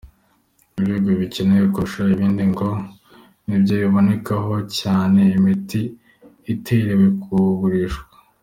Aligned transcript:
Ibihugu 0.77 1.09
bikennye 1.21 1.59
kurusha 1.73 2.01
ibindi 2.15 2.43
ngo 2.51 2.69
nibyo 3.45 3.73
bibonekamo 3.81 4.55
cyane 4.79 5.19
imiti 5.37 5.81
itemerewe 6.53 7.07
kugurishwa. 7.23 8.15